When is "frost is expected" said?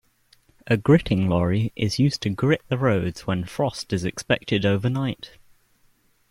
3.45-4.65